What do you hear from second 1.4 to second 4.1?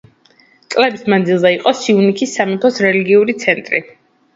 იყო სიუნიქის სამეფოს რელიგიური ცენტრი.